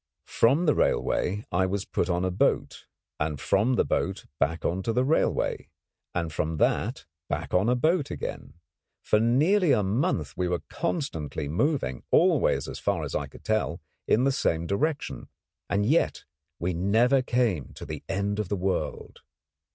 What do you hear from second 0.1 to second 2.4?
From the railway I was put on a